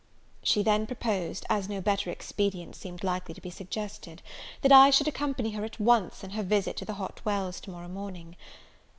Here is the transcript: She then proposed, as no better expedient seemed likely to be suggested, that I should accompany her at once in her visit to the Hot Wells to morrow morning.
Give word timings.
She 0.41 0.63
then 0.63 0.87
proposed, 0.87 1.45
as 1.47 1.69
no 1.69 1.79
better 1.79 2.09
expedient 2.09 2.75
seemed 2.75 3.03
likely 3.03 3.35
to 3.35 3.39
be 3.41 3.51
suggested, 3.51 4.23
that 4.63 4.71
I 4.71 4.89
should 4.89 5.07
accompany 5.07 5.51
her 5.51 5.63
at 5.63 5.79
once 5.79 6.23
in 6.23 6.31
her 6.31 6.41
visit 6.41 6.75
to 6.77 6.85
the 6.85 6.95
Hot 6.95 7.21
Wells 7.23 7.59
to 7.59 7.69
morrow 7.69 7.87
morning. 7.87 8.35